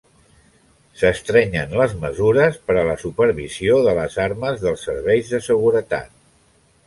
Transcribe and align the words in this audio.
S'estrenyen 1.01 1.75
les 1.81 1.91
mesures 2.05 2.57
per 2.69 2.77
a 2.79 2.85
la 2.87 2.95
supervisió 3.03 3.77
de 3.89 3.95
les 3.99 4.17
armes 4.25 4.63
dels 4.67 4.87
serveis 4.89 5.29
de 5.35 5.43
seguretat. 5.51 6.11